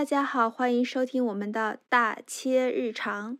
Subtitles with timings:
[0.00, 3.36] 大家好，欢迎收听我们的大切日常。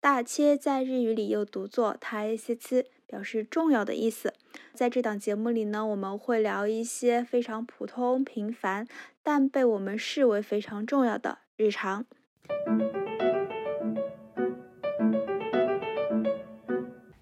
[0.00, 4.32] 大切在日语里又读作台切切，表示重要的意思。
[4.72, 8.88] 在这档节目里呢，我们会聊一些非常普通、平凡，
[9.22, 12.06] 但被我们视为非常重要的日常。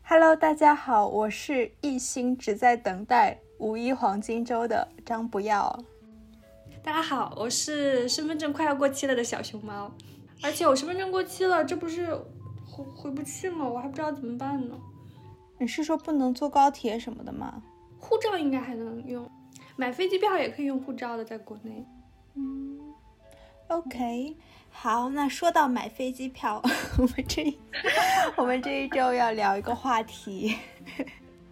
[0.04, 5.76] Hello，大家好，我是一心只在等待五一黄金周的张不要。
[6.86, 9.90] 大家好，我是身份证快要过期了的小熊猫，
[10.40, 12.14] 而且我身份证过期了，这不是
[12.64, 13.68] 回回不去吗？
[13.68, 14.78] 我还不知道怎么办呢。
[15.58, 17.60] 你是说不能坐高铁什么的吗？
[17.98, 19.28] 护照应该还能用，
[19.74, 21.84] 买飞机票也可以用护照的，在国内。
[22.34, 22.78] 嗯
[23.66, 24.36] ，OK，
[24.70, 26.62] 好，那说到买飞机票，
[26.98, 27.58] 我们这
[28.38, 30.56] 我们这一周要聊一个话题。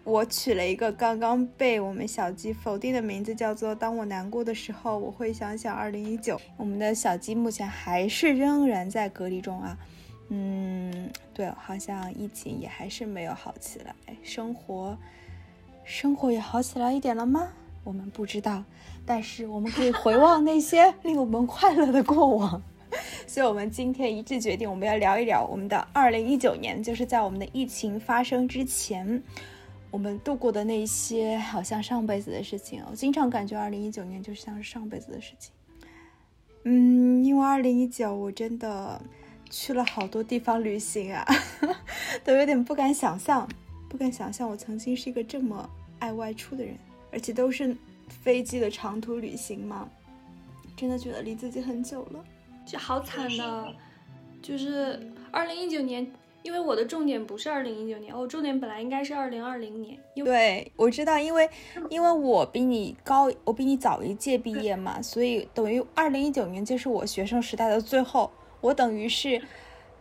[0.05, 6.39] 我取了一个刚刚被我们小鸡否定的名字，叫做“当我难过的时候，我会想想二零一九”。
[6.59, 9.79] 我们的小鸡目前还是仍然在隔离中啊。
[10.29, 14.97] 嗯，对，好像疫情也还是没有好起来，生活
[15.85, 17.49] 生活也好起来一点了吗？
[17.83, 18.63] 我们不知道，
[19.07, 22.63] 但是我们可以回望那些 令我们快乐的过往。
[23.27, 29.23] 所以，我们今天一致决定，我们要聊一聊我们的二零一九年，就是在我们的疫情发生之前。
[29.95, 35.53] 我们度过的那些好像上辈子的事情，我经常感觉二零一九年就像是上辈子的事情。
[36.65, 39.01] 嗯，因为二零一九我真的
[39.49, 41.25] 去了好多地方旅行啊，
[42.25, 43.49] 都有点不敢想象，
[43.89, 45.71] 不敢想象我曾经是一个这么
[46.01, 46.77] 爱外出的人，
[47.13, 47.77] 而且都是
[48.09, 49.89] 飞机的长途旅行嘛，
[50.77, 52.25] 真的觉得离自己很久了，
[52.67, 53.73] 就好惨的，
[54.43, 56.05] 就是二零一九年。
[56.45, 59.99] 因为我的重点不是二零一九年，我重点本来应该是二零二零年。
[60.15, 61.49] 对，我知道，因为
[61.89, 68.31] 因为我比你高，我比你早一届毕业嘛，所以等于二零一九年就是我学生时代的最后，
[68.61, 69.41] 我等于是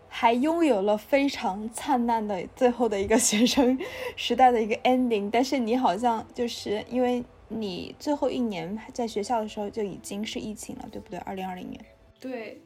[0.09, 3.79] 还拥有了非常灿烂的最后的一个 学生
[4.17, 5.29] 时代的一个 ending。
[5.31, 11.17] 但是你好像就是因为你最后一年在学校的时候就已经是疫情了，对不对？
[11.19, 11.79] 二零二零年。
[12.19, 12.61] 对。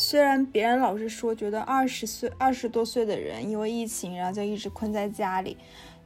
[0.00, 5.56] 虽然别人老是说，觉得二十岁、二十多岁的人因为疫情，然后就一直困在家里，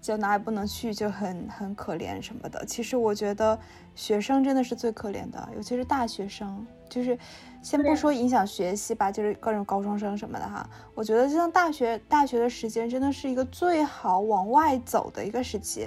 [0.00, 2.64] 就哪也不能去，就很很可怜什么的。
[2.64, 3.58] 其实我觉得
[3.94, 7.18] 学生真的是最可怜的，尤其是大学生，就是
[7.60, 10.66] 先不说影响学习吧，就是各种高中生什么的哈。
[10.94, 15.86] 我觉得就像大学，大学的时间真的是一个最好往外走的一个时期。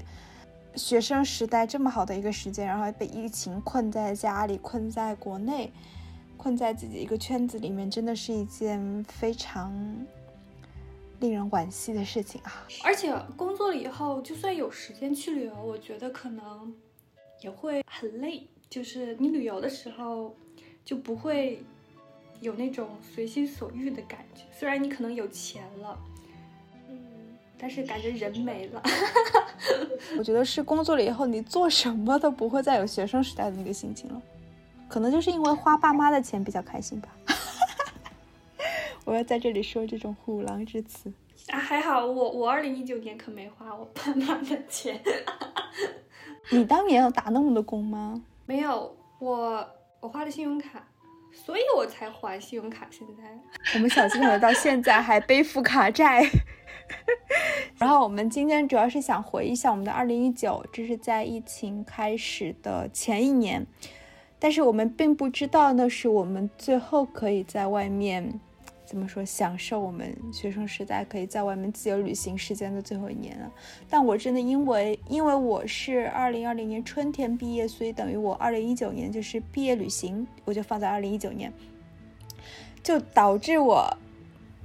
[0.76, 5.74] 学生时代这么好的一个时间，然后被疫情困在家里，困在国内。
[6.36, 9.74] 困在自己一个圈子里面，真的是一件非常
[11.20, 12.68] 令人惋惜的事情啊！
[12.84, 16.76] 而且工作了以后，就算有时间去旅游，我觉得可能
[17.42, 18.48] 也会很累。
[18.70, 20.36] 就是你旅游的时候，
[20.84, 21.64] 就不会
[22.42, 24.42] 有那种随心所欲的感觉。
[24.52, 25.98] 虽然你可能有钱了，
[26.90, 26.98] 嗯，
[27.58, 28.84] 但是感觉人没了。
[30.18, 34.22] 我觉得是工作了以后，你做什么都不会再有学生时代的那个心情了。
[34.88, 37.10] 可能就是因为花爸妈的钱比较开心吧。
[39.06, 41.14] 我要在这里说这种虎狼之词
[41.50, 45.00] 啊，还好我我二零一九年可没花我爸妈的钱。
[46.50, 48.22] 你当年有打那么多工吗？
[48.46, 49.68] 没有，我
[50.00, 50.88] 我花的信用卡，
[51.32, 52.88] 所以我才还信用卡。
[52.90, 53.24] 现在
[53.76, 56.24] 我们小金可能到现在还背负卡债。
[57.78, 63.66] 然后我们今天主要是想回忆一下我们的二零一九，这是在疫情开始的前一年。
[64.46, 68.40] 但是我们并不知道，那是我们最后可以在外面，
[68.86, 73.52] 怎么说，享受我们学生时代可以在外面自由旅行时间的最后一年了。
[73.90, 81.52] 但我真的因为，因为我是二零二零年春天毕业，所以等于我二零一九年就是毕业旅行，我就放在二零一九年，
[82.84, 83.98] 就导致我。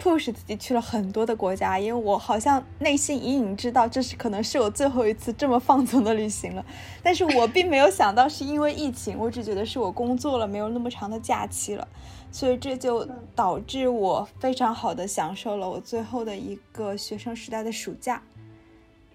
[0.03, 6.65] Push 自己去了很多的国家，因为我好像内心隐隐知道这是可能是我最后一次这么放纵的旅行了，
[7.03, 11.87] 但是我并没有想到是因为疫情，我只觉得是我工作了，没有那么长的假期了，
[12.33, 18.23] 所以这就导致我非常好的享受了我最后的一个学生时代的暑假。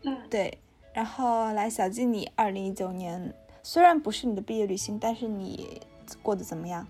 [0.04, 0.58] 嗯，对。
[0.94, 5.82] 然后来小季，你二零一九年虽然不是你的毕业旅行，但是你
[6.22, 6.88] 过得怎么样？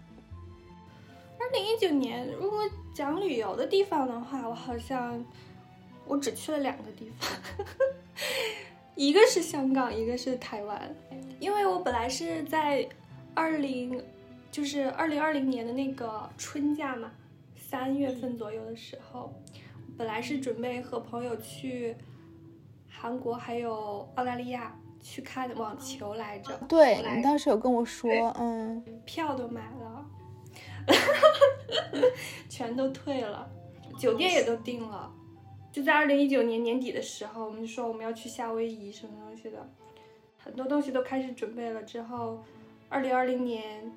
[1.40, 2.60] 二零一九年，如果
[2.96, 5.22] 讲旅游的地方的话，我好像
[6.08, 7.30] 我只去了两个地方，
[8.96, 10.96] 一个是香港，一个是台湾。
[11.42, 12.88] 因为我本来是在
[13.34, 14.02] 二零，
[14.50, 17.12] 就是二零二零年的那个春假嘛，
[17.58, 19.34] 三月份左右的时候，
[19.98, 21.94] 本来是准备和朋友去
[22.90, 26.58] 韩国还有澳大利亚去看网球来着。
[26.70, 28.10] 对你当时有跟我说，
[28.40, 30.06] 嗯，票都买了。
[32.50, 33.50] 全都退了，
[34.00, 35.12] 酒店也都订了。
[35.72, 39.70] 就在二零一九年年底的时候，我们就说我们要去夏威夷什么东西的，
[40.38, 41.84] 很多东西都开始准备了。
[41.84, 42.42] 之后，
[42.88, 43.92] 二零二零年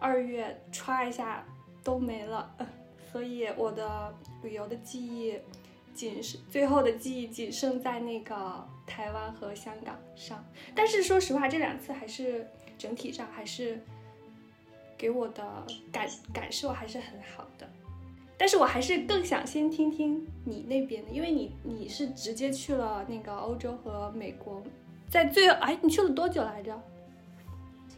[0.00, 1.44] 二月歘一下
[1.84, 2.52] 都没了，
[3.12, 4.12] 所以我的
[4.42, 5.38] 旅游的记忆
[5.94, 10.44] 仅是最后的记忆仅剩在那个台湾和香港上。
[10.74, 12.44] 但是说实话，这两次还是
[12.76, 13.80] 整体上还是
[14.96, 15.44] 给我的
[15.92, 17.68] 感感受还是很好的。
[18.38, 24.62] 但是我还是更想先听听你那边的，因为你你是直接去了那个欧洲和美国，
[25.08, 26.78] 在最哎，你去了多久来着？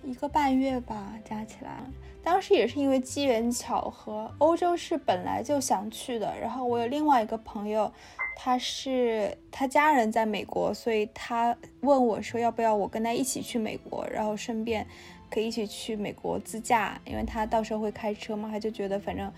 [0.05, 1.83] 一个半月吧，加起来。
[2.23, 7.91] 当时也是因为机缘巧合，欧洲是本来就想去的，然后我有另外一个朋友，
[8.37, 14.87] 他是他家人在美国，所以他问我说要不要我跟他一起去美国，然后顺便
[15.31, 19.33] 可以一起去美国自驾，因为他到时候会开车嘛，他就觉得反正。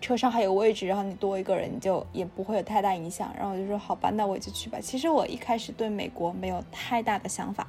[0.00, 3.32] 车上还有位置，然后你多一个人就也不会有太大影响。
[3.38, 4.76] 然后我就说好吧，那我就去吧。
[4.82, 7.68] 其实我一开始对美国没有太大的想法，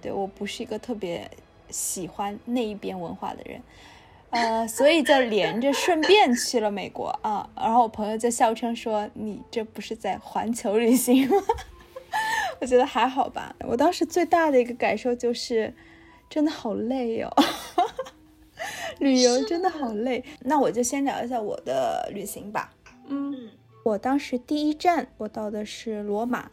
[0.00, 1.28] 对我不是一个特别
[1.70, 3.60] 喜欢那一边文化的人，
[4.30, 7.50] 呃，所以就连着顺便去了美国啊。
[7.56, 11.36] 然后我朋友就笑称说：“你这不是在环球旅行吗？”
[12.62, 13.56] 我觉得还好吧。
[13.66, 15.74] 我当时最大的一个感受就是，
[16.32, 17.30] 真的好累哦。
[19.00, 22.72] 旅游真的好累，那我就先聊一下我的旅行吧。
[23.06, 23.50] 嗯，
[23.84, 26.50] 我当时第一站我到的是罗马。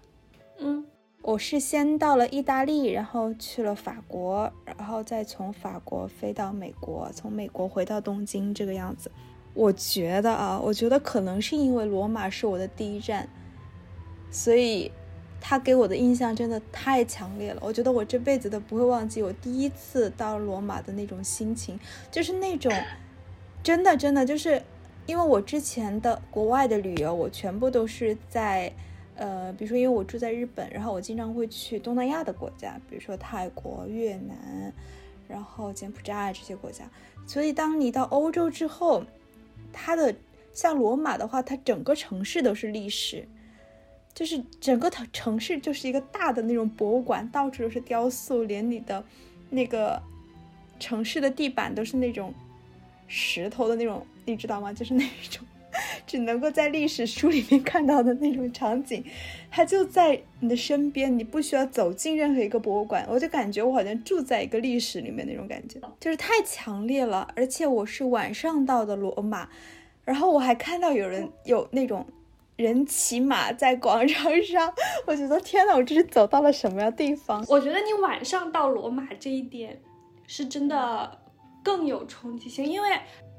[0.57, 0.85] 嗯，
[1.21, 9.09] 我是先到了意大利，然后去了法国，然后再从法国飞到美国，从美国回到东京这个样子。
[9.53, 13.29] 我觉得啊，我觉得可能是因为罗马是我的第一站，
[14.29, 14.91] 所以。
[15.41, 21.79] 他给我的印象真的太强烈了，我觉得我这辈子都不会忘记我第一次到罗马的那种心情，
[22.11, 22.71] 就是那种，
[23.63, 24.61] 真的真的就是，
[25.05, 28.71] 因为我之前的国外的旅游，我全部都是在，
[29.15, 34.73] 呃，比如说因为我住在日本，然后我经常会去东南亚的国家，比如说泰国、越南，
[35.27, 36.83] 然后柬埔寨这些国家，
[37.25, 39.03] 所以当你到欧洲之后，
[39.71, 40.13] 它的
[40.53, 43.25] 像罗马的话，它整个城市都是历史。
[44.19, 49.01] 就是整个城城市就是一个大的那种博物馆，到处都是雕塑，连你的
[49.49, 49.97] 那个
[50.77, 52.33] 城市的地板都是那种
[53.07, 54.73] 石头的那种，你知道吗？
[54.73, 55.47] 就是那种
[56.05, 59.01] 只能够在历史书里面看到的那种场景，
[59.49, 67.25] 它就在你的身边，你不需要走进任何一个博物馆，我就感觉我好像住在一个历史里面那种感觉，就是太强烈了。
[67.37, 69.47] 而且我是晚上到的罗马，
[70.03, 72.05] 然后我还看到有人有那种。
[72.59, 74.73] 人骑马在广场上，
[75.07, 77.41] 我觉得天呐，我这是走到了什么地方？
[77.47, 79.81] 我觉得你晚上到罗马这一点，
[80.27, 81.17] 是真的
[81.63, 82.89] 更有冲击性，因为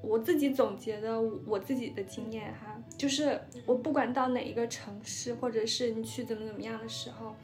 [0.02, 7.36] 我自己总结的我自己的经验哈，就是我不管到哪一个城市，或者是你去怎么怎么样的时候，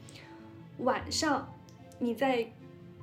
[0.79, 1.47] 晚上
[1.99, 2.43] 你在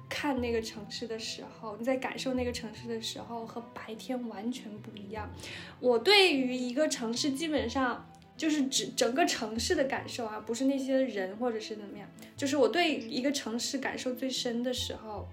[0.09, 5.31] 看那个城市的时候，你在感受那个城市的时候，和白天完全不一样。
[5.79, 8.05] 我对于一个城市基本上。
[8.37, 12.09] 就是指整个城市的感受啊，不是那些人或者是怎么样。
[12.37, 15.29] 就是我对一个城市感受最深的时候，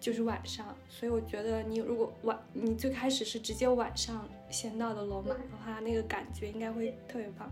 [0.00, 0.76] 就是晚上。
[0.88, 7.50] 所以我觉得你如果晚，你最开始是直接晚上先到的罗马的话，那个感觉应该会特别棒，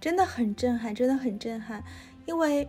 [0.00, 1.82] 真的很震撼，真的很震撼。
[2.24, 2.66] 因为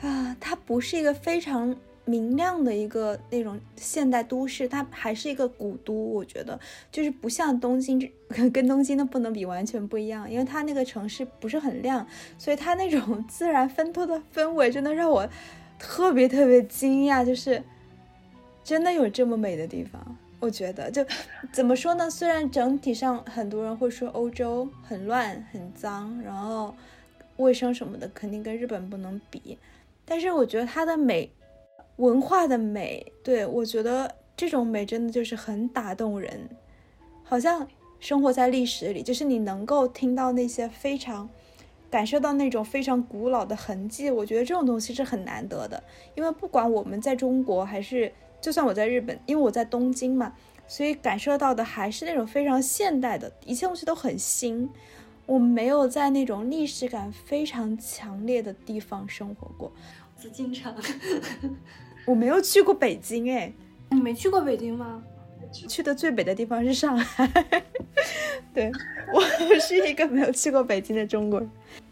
[0.00, 1.76] 啊，它不是一个非常。
[2.10, 6.58] 明亮的一个那种现代都市，它还是一个古都，我觉得
[6.90, 8.10] 就是不像东京，
[8.52, 10.28] 跟东京的不能比，完全不一样。
[10.28, 12.04] 因为它那个城市不是很亮，
[12.36, 15.28] 所以它那种 自然分托的氛围真的让我
[15.78, 17.62] 特别特别惊讶，就是
[18.64, 20.16] 真的有这么美的地方。
[20.40, 21.06] 我觉得就
[21.52, 22.10] 怎么说呢？
[22.10, 26.74] 虽然整体上很多人会说欧洲很乱、很脏，然后
[27.36, 29.56] 卫生什么的肯定跟日本不能比，
[30.04, 31.30] 但是我觉得它的美。
[32.00, 36.48] 文化的美，对我觉得这种美真的就是很打动人，
[37.22, 41.28] 好像生活在历史里，就是你能够听到那些非常，
[41.90, 44.10] 感受到那种非常古老的痕迹。
[44.10, 45.82] 我觉得这种东西是很难得的，
[46.14, 50.32] 因为不管我们在中国还是，就算我在日本，因为我在东京嘛，
[50.66, 54.66] 所以感受到的还是那种非常现代的一切东西都很新。
[55.30, 59.70] 我没有在那种历史感非常强烈的地方生活过，
[60.16, 60.74] 紫禁城。
[62.04, 63.52] 我没有去过北京哎，
[63.90, 65.00] 你没去过北京吗？
[65.52, 67.30] 去的最北的地方是上海。
[68.52, 68.72] 对
[69.14, 69.20] 我
[69.60, 71.48] 是一个没有去过北京的中国人。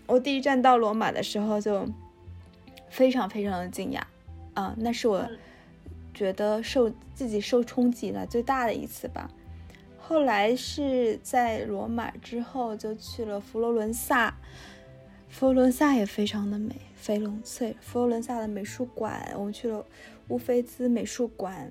[0.08, 1.86] 我第一站到罗马的时候就
[2.90, 4.00] 非常非常的惊讶
[4.54, 5.24] 啊，那是我
[6.12, 9.30] 觉得受自己受冲击来最大的一次吧。
[10.08, 14.34] 后来是在罗马之后就去了佛罗伦萨，
[15.28, 17.76] 佛罗伦萨也非常的美，菲伦翠。
[17.82, 19.84] 佛罗伦萨的美术馆，我们去了
[20.28, 21.70] 乌菲兹美术馆，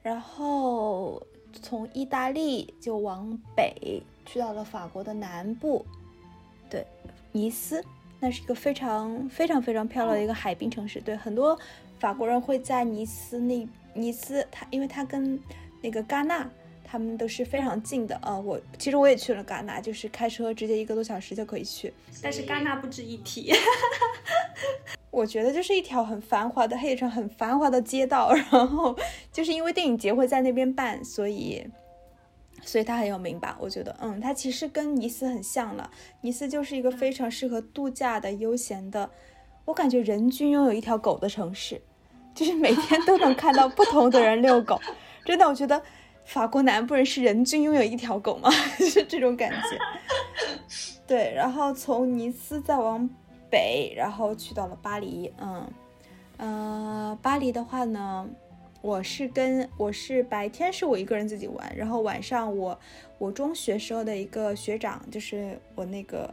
[0.00, 1.20] 然后
[1.60, 5.84] 从意大利就往北去到了法国的南部，
[6.70, 6.86] 对，
[7.32, 7.82] 尼斯，
[8.20, 11.58] 那是一个非常非常非常漂亮的一个海滨城市，对，很多
[11.98, 15.36] 法国人会在尼斯那尼斯，它因为它跟
[15.82, 16.48] 那个戛纳。
[16.88, 18.38] 他们都是非常近的啊！
[18.38, 21.92] 我其实我也去了戛纳，就是开车直接一个多小时就可以去。
[22.22, 23.52] 但是戛纳不值一提，
[25.10, 28.32] 我觉得就是一条很繁华的黑城，很繁华的街道。
[28.52, 28.96] 然后
[29.32, 31.66] 就是因为电影节会在那边办，所以
[32.62, 33.56] 所以它很有名吧？
[33.60, 35.90] 我觉得，嗯，它其实跟尼斯很像了。
[36.20, 39.10] 尼斯就是一个非常适合度假的、悠闲的。
[39.64, 41.82] 我感觉人均拥有一条狗的城市，
[42.32, 44.80] 就是每天都能看到不同的人遛狗。
[45.26, 45.82] 真的，我觉得。
[46.26, 48.50] 法国南部人是人均拥有一条狗吗？
[48.78, 49.78] 是这种感觉。
[51.06, 53.08] 对，然后从尼斯再往
[53.48, 55.32] 北，然后去到了巴黎。
[55.40, 55.72] 嗯，
[56.36, 58.28] 呃，巴黎的话呢，
[58.82, 62.78] 我是跟我是白天是我一个人自己玩，然后晚上我
[63.18, 66.28] 我中学时候的一个学长，就是我那个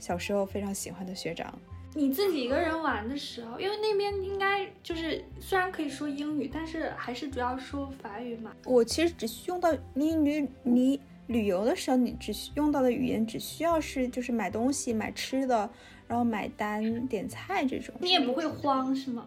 [0.00, 1.56] 小时候非常喜欢的学长。
[1.98, 8.52] 你自己一个人玩的时候，因为那边应该就是虽然可以说英语，但是还是主要说法语嘛。
[8.66, 15.70] 我其实只需用到你旅你旅游的时候，你只需用到的语言只需要是就是买东西、买吃的，
[16.06, 17.94] 然后买单、点菜这种。
[18.00, 19.26] 你也不会慌是吗？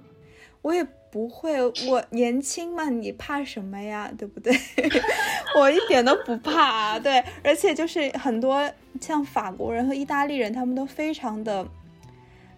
[0.61, 4.13] 我也不会，我年轻嘛，你怕什么呀？
[4.15, 4.53] 对不对？
[5.57, 6.99] 我一点都不怕。
[6.99, 8.71] 对，而且就是很多
[9.01, 11.67] 像法国人和意大利人，他们都非常的。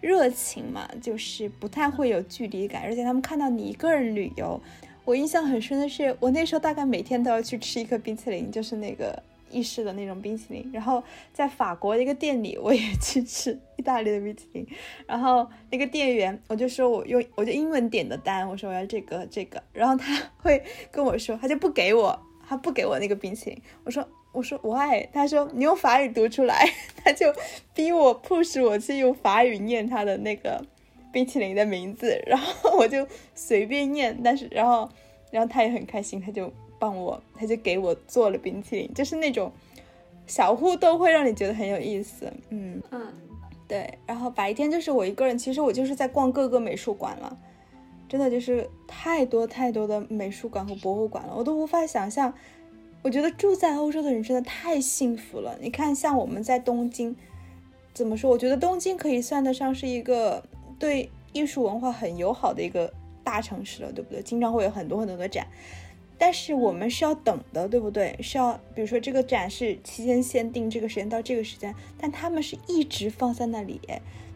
[0.02, 4.60] 热情嘛，就是不太会有距离感，而且他们看到你一个人旅游，
[5.04, 10.68] 我印象很深的是，我那时候大概每天都要去吃一颗冰淇淋，就是那个意式的那种冰淇淋。
[10.72, 14.66] 然后在法国的一个店里，我也去吃意大利的冰淇淋，
[15.06, 24.06] 然后那个店员，我就说我用我就英文点的单，我说我要这个这个，然后他会跟我说，他就不给我，他不给我那个冰淇淋，我说。
[24.32, 25.06] 我说 why？
[25.12, 26.66] 他说你用法语读出来，
[27.04, 27.32] 他就
[27.74, 30.64] 逼我 push 我去用法语念他的那个
[31.12, 34.88] 冰淇淋的名字，然后 我就随便念，但是然后
[35.30, 39.52] 然后他也很开心，他就帮我，他就给我做了冰淇淋，就是那种
[40.26, 42.82] 小互动会让你觉得很有意思，嗯。
[42.90, 43.12] 嗯，
[43.68, 43.98] 对。
[44.06, 47.36] 然后白天就是我一个人，其实我就是在逛各个美术馆了，
[48.08, 52.32] 真的就是太多太多的美术馆和博物馆了，我都无法想象。
[53.02, 55.58] 我觉得住在欧洲的人真的太幸福了。
[55.60, 57.16] 你看，像我们在东京，
[57.92, 58.30] 怎么说？
[58.30, 60.42] 我觉得东京可以算得上是一个
[60.78, 62.92] 对艺术文化很友好的一个
[63.24, 64.22] 大城市了，对不对？
[64.22, 65.48] 经常会有很多很多的展，
[66.16, 68.16] 但是我们是要等的，对不对？
[68.22, 73.80] 是要，比如说这个展是期间限定，这个时间到这个时间，但他们是一直放在那里，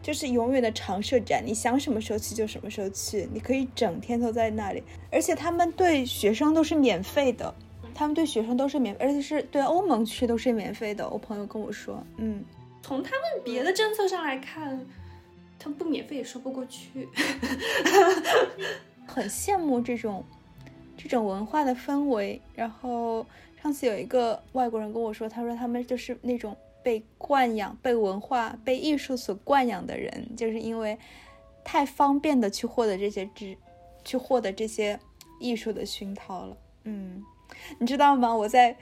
[0.03, 7.55] 就是永远的常设展，你想什么时候去就什么时候去，你可以整天都在那里，而且他们对学生都是免费的。
[7.97, 11.09] 他们对学生都是免，而且是对欧盟区都是免费的。
[11.09, 12.45] 我朋友跟我说，嗯，
[12.83, 14.79] 从他们别的政策上来看，
[15.57, 17.09] 他们不免费也说不过去。
[19.07, 20.23] 很羡慕这种
[20.95, 22.39] 这种文化的氛围。
[22.53, 23.25] 然后
[23.63, 30.95] 上次有一个外国人跟我说，他说他们就是那种被惯养、被文化、被艺术所惯养的人，就是因为
[31.63, 33.57] 太方便的去获得这些知，
[34.05, 34.99] 去获得这些
[35.39, 36.55] 艺术的熏陶了。
[36.83, 37.23] 嗯。
[37.79, 38.35] 你知道吗？
[38.35, 38.75] 我在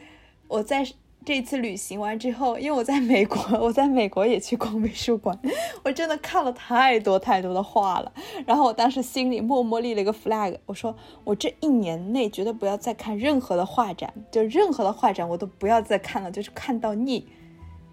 [0.48, 0.86] 我在
[1.24, 5.36] 这次旅行完之后，因为我在美国， 我在美国也去逛美术馆，
[5.84, 8.13] 我真的看了太多太多的画了。
[8.45, 17.27] 然后我当时心里默默立了一个 flag，我说我这一年内绝对不要再看任何的画展，就任何的画展我都不要再看了，就是看到腻。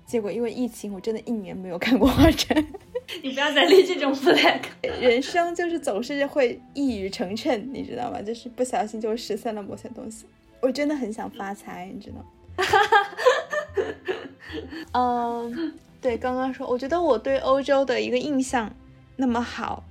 [0.05, 2.67] 结果因为疫情，我真的一年没有看过画展。
[3.23, 4.61] 你不要再立这种 flag，
[5.01, 8.21] 人生就是总是会一语成谶，你知道吗？
[8.21, 10.27] 就是不小心就实现了某些东西。
[10.63, 12.25] 我真的很想发财，你知道？
[14.95, 18.73] 嗯，对，刚刚说，我觉得我对欧洲的一个印象
[19.17, 19.83] 那么好，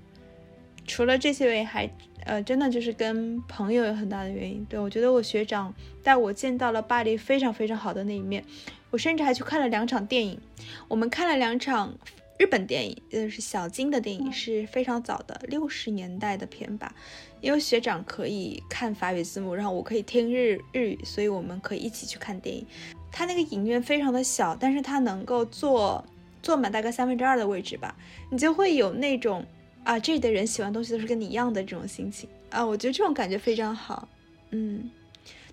[0.88, 1.90] 除了这些原因，还
[2.24, 4.66] 呃，真的就是跟朋友有很大的原因。
[4.70, 8.44] 对我觉得我学长带我见到了巴黎非常非常好的那一面，
[8.92, 10.40] 我甚至还去看了两场电影，
[10.88, 11.94] 我们看了两场。
[12.42, 16.92] 日本电影，就，是小金的电影，是非常早的六十年代的片吧。
[17.40, 22.66] 因为学长可以看法语字幕，然后我可以听日日语，所以我们可以一起去看电影。
[23.12, 26.04] 他那个影院非常的小，但是他能够坐
[26.42, 27.96] 坐满大概三分之二的位置吧，
[28.32, 29.46] 你就会有那种
[29.84, 34.10] 啊，这里的人喜欢东西都是跟你一样的这种心情啊，我觉得这种感觉非常好。
[34.50, 34.90] 嗯，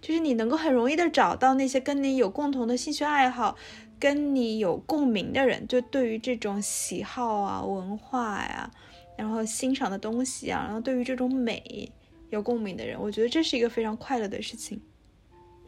[0.00, 3.56] 就是你能够很容易的找到那些跟你有共同的兴趣爱好、
[4.00, 8.70] 跟你有共鸣的人，就对于这种喜好啊、文化呀，
[9.16, 11.90] 然后欣赏的东西啊，然后对于这种美
[12.30, 14.80] 有共鸣的人，我觉得这是一个非常快乐的事情。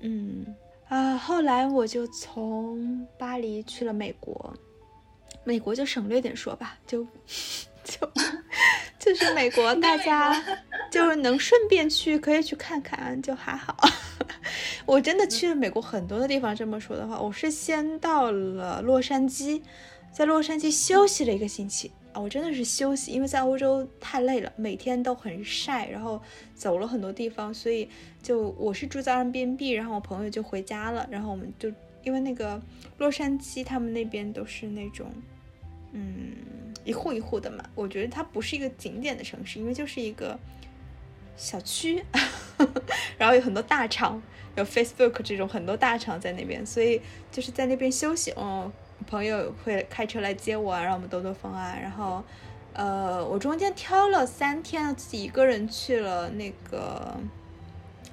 [0.00, 0.46] 嗯
[0.88, 4.54] 啊，后来我就从巴黎去了美国，
[5.44, 7.06] 美国就省略点说吧，就。
[7.82, 8.08] 就
[8.98, 10.30] 就是美国，大家
[10.92, 13.74] 就是能顺便去，可以去看看，就还好。
[14.86, 16.54] 我真的去了美国很多的地方。
[16.54, 19.62] 这么说的话，我是先到了洛杉矶，
[20.12, 26.20] 在洛杉矶休息了一个星期啊，我真的是休息，因为在欧洲太累了，每天都很晒，然后
[26.54, 27.88] 走了很多地方，所以
[28.22, 31.72] 就我是住在 Airbnb，然后我朋友就回家了，然后我们就
[32.02, 32.60] 因为那个
[32.98, 35.10] 洛杉矶他们那边都是那种，
[35.92, 36.34] 嗯。
[36.82, 40.36] 一户一户的嘛，我觉得它不是一个景点的城市，因为就是一个
[41.40, 42.04] 小区，
[43.16, 44.22] 然后有很多大厂，
[44.56, 47.00] 有 Facebook 这种很多大厂在那边，所以
[47.32, 48.30] 就是在那边休息。
[48.32, 48.70] 哦，
[49.06, 51.74] 朋友会开车来接我啊，让我们兜兜风啊。
[51.80, 52.22] 然后，
[52.74, 57.16] 呃，我中间挑了三天，自己一个人去了那个。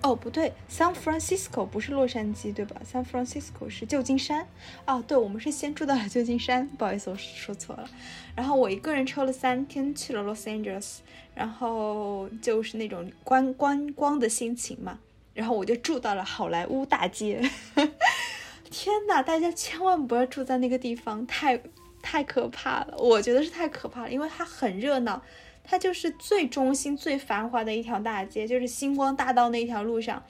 [0.03, 4.47] 哦，不对，San Francisco 不是洛杉矶，对吧？San Francisco 是旧金山。
[4.85, 7.89] 哦，对，我们是先住到了旧金山，不好意思，我说错了。
[8.35, 10.99] 然后我一个人抽了三天去了 Los Angeles，
[11.37, 14.97] 然后就是那种观观光的心情嘛。
[15.35, 17.39] 然后我就住到了好莱坞大街。
[18.71, 21.61] 天呐，大家千万不要住在那个地方，太
[22.01, 22.97] 太可怕了。
[22.97, 25.21] 我觉得是太可怕了，因为它很热闹。
[25.63, 30.23] 它就是最中心、最繁华的一条大街，就是星光大道那条路上，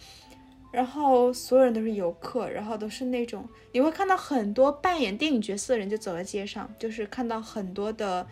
[0.71, 8.27] 然后所有人都是游客，然后都是那种你会看到很多扮演电影角色的人就走在街上，就是看到很多的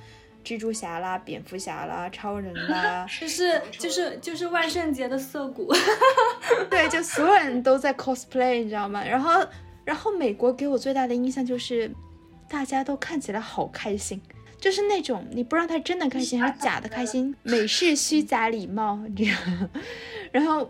[0.45, 5.73] 蜘蛛侠啦、蝙蝠侠啦、超人 啦， 就是就是就是万圣节的涩谷，
[6.69, 9.03] 对，就所有人都在 cosplay，你知道吗？
[9.03, 9.45] 然后
[9.83, 11.91] 然后美国给我最大的印象就是
[12.47, 14.21] 大家都看起来好开心。
[14.57, 19.69] 就是那种你不知道他真的开心还是假的开心，美式虚假礼貌这样。
[20.31, 20.67] 然后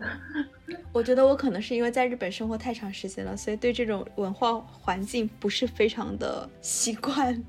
[0.92, 7.42] 我觉得我可能是因为在日本生活太长时间了，所以对这种文化环境不是非常的习惯。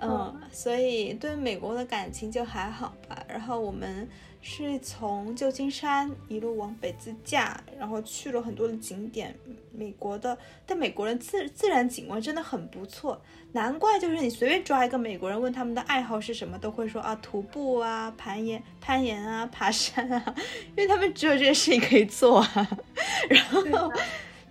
[0.00, 3.24] 嗯，所以对美国的感情就还好吧。
[3.28, 4.08] 然后我们。
[4.42, 9.36] 是从旧金山一路往北自驾，然后去了很多的景点。
[9.70, 13.20] 美国的，但美国人自自然景观真的很不错，
[13.52, 20.34] 难怪就是你随便抓一个美国人问他们的爱好是什么，都会说啊徒步啊、攀岩、攀岩啊、爬山啊，
[20.74, 22.78] 因为他们只有这些事情可以做啊。
[23.28, 23.92] 然后，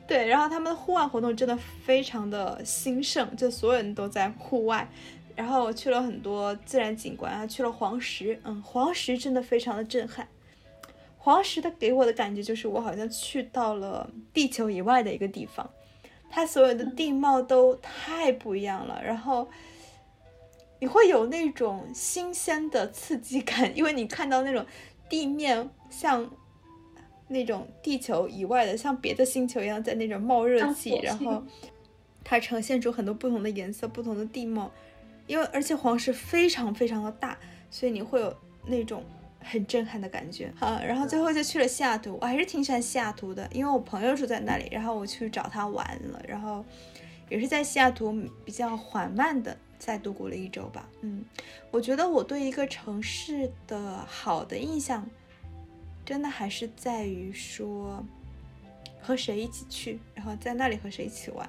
[0.07, 4.87] 对，然后他们的户外活动真的非常的兴盛，就所有人都在户外。
[5.39, 10.27] 然后我去了很多自然景观啊，去了黄石，嗯，黄石真的非常的震撼。
[11.17, 15.69] 黄石它给我的感觉就是我好像去到了地球以外的一个地方，
[16.29, 19.01] 它所有的地貌都太不一样了。
[19.01, 19.47] 然后
[20.81, 24.65] 你会有那种新鲜的刺激感，因为你看到那种
[25.07, 26.29] 地面像
[27.29, 31.41] 那种地球以外的，像别的星球一样在那种冒热气，然后
[32.25, 34.69] 它呈现出很多不同的颜色、不同的地貌。
[35.29, 37.37] 因为而且黄石非常非常的大，
[37.69, 39.03] 所以你会有那种
[39.39, 40.51] 很震撼的感觉。
[40.57, 46.65] 好，然后最后就去了西雅图，我还是挺喜欢西雅图的，因为我朋友住在那里，然后我去找他玩了，然后
[47.29, 48.11] 也是在西雅图
[48.43, 50.89] 比较缓慢的再度过了一周吧。
[51.01, 51.23] 嗯，
[51.69, 55.07] 我觉得我对一个城市的好的印象，
[56.03, 58.03] 真的还是在于说
[58.99, 61.47] 和谁一起去，然后在那里和谁一起玩。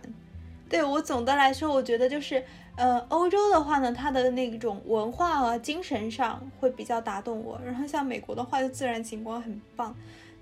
[0.70, 2.42] 对我总的来说，我觉得就是。
[2.76, 7.60] 呃，欧洲的话呢，它的那种文化和精神上会比较打动我。
[7.62, 9.94] 然后像美国的话，就自然景观很棒。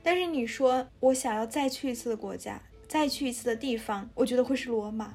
[0.04, 5.12] 但是你说我想要再去一次的国家，再去一次的地方，我觉得会是罗马。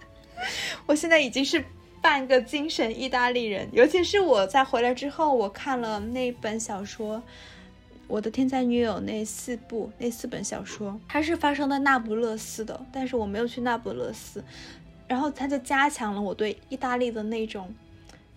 [0.84, 1.64] 我现在已经是
[2.02, 7.16] 半个精神意大利人，尤其是我在回来之后，我看了那本小说
[8.06, 14.42] 《我的天才女友》那四部那四本小说，它是发生在那不勒斯的，但是我没有去那不勒斯。
[15.06, 17.72] 然后它就加强了我对意大利的那种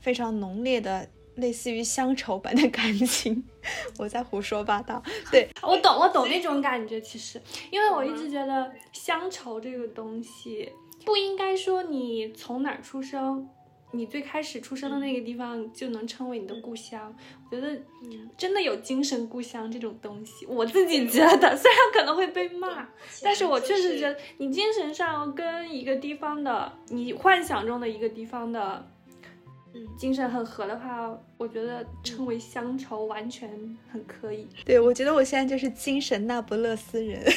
[0.01, 3.43] 非常浓烈的类似于乡愁般的感情。
[3.97, 5.01] 我在胡说八道，
[5.32, 6.99] 对 我懂，我懂那种感觉。
[6.99, 10.71] 其实，因为我一直觉得乡愁这个东西
[11.06, 13.47] 不应该说你从哪儿出生。
[13.91, 17.15] 你最开始出生的那个地方就能称为你的故乡，
[17.50, 17.80] 我觉得
[18.38, 20.45] 真的有精神故乡这种东西。
[20.45, 22.88] 我自己觉得，虽然可能会被骂，
[23.23, 28.86] 但是我确实觉得你精神上跟一个地方的，你幻想中的一个地方的
[29.97, 33.50] 精神很合的话，我觉得称为乡愁完全
[33.91, 34.47] 很可以。
[34.65, 37.23] 对，我觉得我现在就是精神那不勒斯人。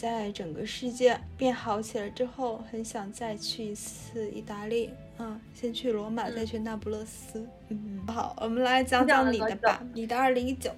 [0.00, 4.90] 在整个世界变好起来之后，很想再去一次意大利。
[5.18, 7.46] 嗯，先去罗马，再去那不勒斯。
[7.68, 9.82] 嗯，好，我们来讲讲你的吧。
[9.94, 10.70] 你的二零一九，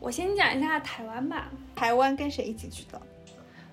[0.00, 1.50] 我先讲一下台湾吧。
[1.76, 3.00] 台湾跟谁一起去的？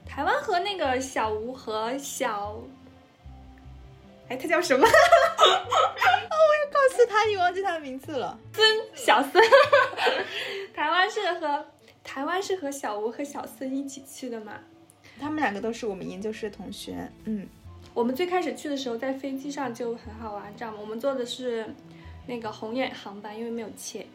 [0.06, 2.62] 台湾和那个小吴和小，
[4.30, 4.86] 哎，他叫什么？
[4.88, 4.92] 哦
[5.40, 8.38] 我要告诉他，你忘记他的名字了。
[8.54, 9.44] 孙小孙。
[10.74, 11.66] 台湾是和
[12.04, 14.60] 台湾是和小吴和小孙一起去的吗？
[15.20, 17.10] 他们两个都是我们研究室的同学。
[17.24, 17.48] 嗯，
[17.96, 20.78] 我们最开始去的时候，在飞机上就很好玩，知道吗？
[20.82, 21.66] 我们坐的是
[22.28, 24.06] 那个红眼航班，因为没有切，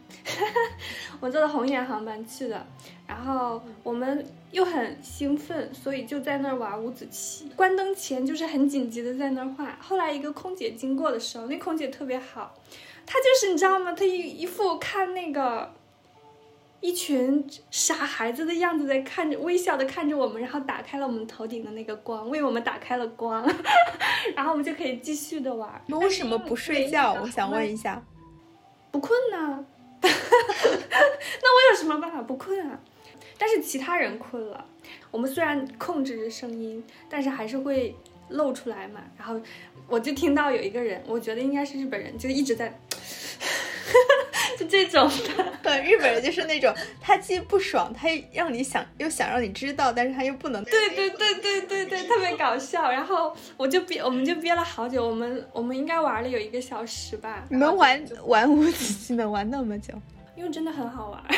[1.18, 2.66] 我坐的红眼航班去的。
[3.08, 7.50] 然后我们又很兴奋，所以就在那儿玩五子棋。
[7.56, 9.78] 关灯前就是很紧急的在那儿画。
[9.80, 12.54] 后来一个空姐经过的时候，那空姐特别好，
[13.06, 13.94] 她就是你知道吗？
[13.94, 15.74] 她一一副看那个。
[16.80, 23.46] 一群傻孩子的样子在看着，微笑的看着我们，然后打开了我们头顶的那个光，为我们打开了光，
[24.34, 25.68] 然后我们就可以继续的玩。
[25.86, 27.12] 那为什么不睡觉？
[27.20, 28.02] 我想问一下。
[28.90, 29.64] 不困呢？
[30.02, 32.80] 那我有什么办法不困啊？
[33.36, 34.64] 但是其他人困了，
[35.10, 37.94] 我们虽然控制着声音，但是还是会
[38.30, 39.00] 露出来嘛。
[39.18, 39.38] 然后
[39.86, 42.80] 我就听到有一个人，我觉得应该是日本人，就一直在。
[44.58, 45.10] 就这种
[45.62, 50.62] 的，日本人就是那种，他既不爽，他让你想又想让你知道，但是他又不能。
[50.64, 52.90] 对对对对对对，特别搞笑。
[52.90, 55.06] 然后我就憋，我们就憋了好久。
[55.06, 57.44] 我们我们应该玩了有一个小时吧。
[57.48, 59.94] 你们玩玩五子棋能玩那么久？
[60.36, 61.22] 因为真的很好玩。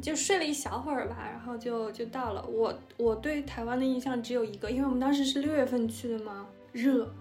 [0.00, 2.42] 就睡了一小会儿吧，然后就就到了。
[2.46, 7.12] 我我对台湾的印象只有一个，因为我们当时是六月份去的嘛，热，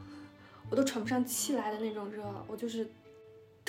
[0.70, 2.88] 我都喘不上气来的那种热，我就是。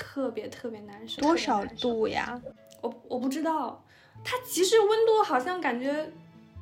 [0.01, 2.41] 特别特别难受，多少度呀？
[2.81, 3.85] 我我不知道，
[4.25, 6.11] 它其实温度好像感觉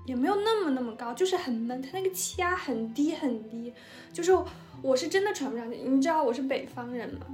[0.04, 3.72] 也没有那么那么高，就是很闷，它那个气压很低很低，
[4.12, 4.36] 就是
[4.82, 5.76] 我是真的喘不上气。
[5.84, 7.26] 你知道我是北方人嘛，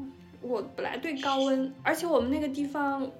[0.42, 3.10] 我本来对高温，而且我们那个地方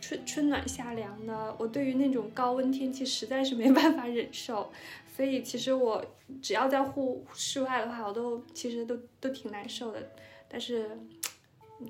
[0.00, 4.72] 春春暖夏凉的，我对于那种高温天气实在是没 办法忍受，
[5.14, 6.02] 所以其实我
[6.40, 10.08] 只要在户室外的话，我都其实都都挺难受的，
[10.48, 10.98] 但是。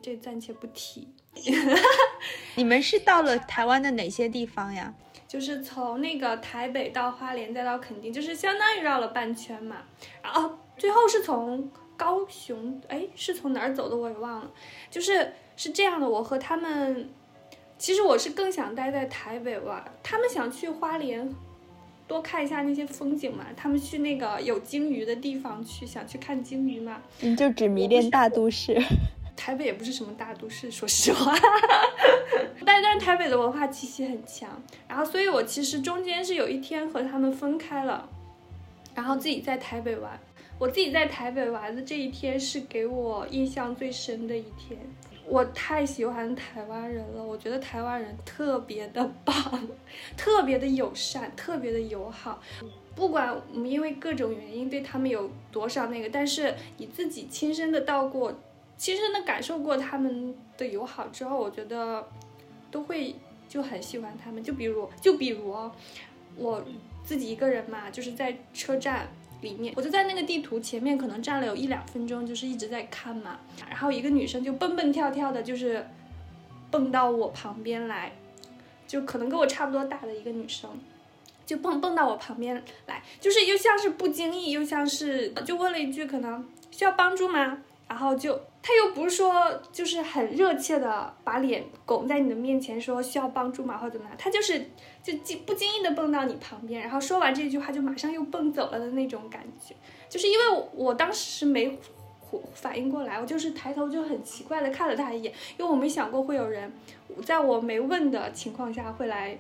[0.03, 1.09] 这暂且不提。
[2.57, 4.93] 你们是到了台湾的哪些地方呀？
[5.29, 9.77] 就是从那个台北到花莲，再到垦丁，就是相当于绕了半圈嘛。
[10.21, 14.51] 然后最后是从高雄，哎，是从哪儿走的我也忘了。
[14.91, 17.09] 就是是这样的，我和他们，
[17.79, 21.33] 其实我是更想待在台北玩，他们想去花莲
[22.09, 23.47] 多看一下那些风景嘛。
[23.57, 27.01] 他们去那个有鲸鱼的地方去，想去看鲸鱼嘛。
[27.21, 28.77] 你就只迷恋大都市。
[29.41, 31.35] 台北也不是什么大都市， 说实话，
[32.67, 34.51] 但但是台北的文化气息很强。
[34.87, 38.07] 然后，所以我其实中间是有一天和他们分开了，
[38.95, 40.21] 然后自己在台北玩。
[40.59, 44.79] 我自己在台北玩的这一天是给我印象最深的一天。
[45.25, 49.35] 我太喜欢台湾人了，我觉得台湾人特别的棒，
[50.19, 52.43] 特别的友善，特别的友好。
[52.95, 58.39] 不管我们因为各种原因对他们有多少那个，但是你自己亲身的到过。
[58.81, 62.09] 其实呢，感受过他们的友好之后，我觉得
[62.71, 63.15] 都会
[63.47, 64.43] 就很喜欢他们。
[64.43, 65.71] 就比如，就比如
[66.35, 66.65] 我
[67.05, 69.07] 自己一个人嘛，就是在车站
[69.43, 73.39] 里面，我就在那个地图前面可能站了有一两分钟，就是一直在看嘛。
[73.69, 75.87] 然后一个女生就蹦蹦跳跳的，就是
[76.71, 78.11] 蹦到我旁边来，
[78.87, 80.71] 就可能跟我差不多大的一个女生，
[81.45, 87.59] 就蹦蹦到我旁边来，就是又像是不经意，又像是就问了一句，可能需要帮助吗？
[87.87, 89.33] 然后就他又不是说
[89.73, 94.71] 就是很热切的把脸拱在你的面前说需要帮助吗或者怎么样，他就是
[95.03, 99.75] 就经不经意的蹦到你旁边，然后说完这句话就马上又蹦走了的那种感觉，
[100.09, 101.79] 就是因为我当时没
[102.55, 106.71] 反应过来，我就是抬头就很奇怪的看了他一眼，因为我没想过会有人
[107.25, 109.39] 在我没问的情况下会来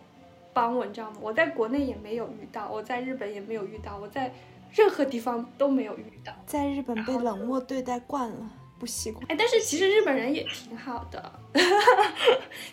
[0.52, 1.16] 帮我，你知道吗？
[1.20, 4.32] 我在国内也没有遇到，我在日本也没有遇到，我在。
[4.72, 9.22] 任何地方都没有遇到，在日本被冷漠对待惯了，不习惯。
[9.28, 11.32] 哎，但是其实日本人也挺好的，